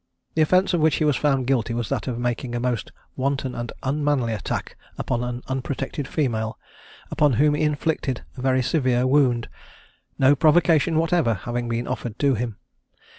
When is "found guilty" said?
1.15-1.75